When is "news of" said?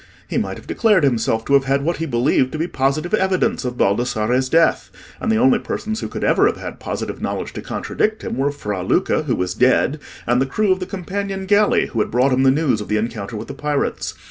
12.49-12.87